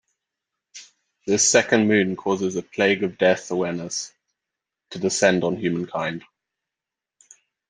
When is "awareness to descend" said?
3.51-5.43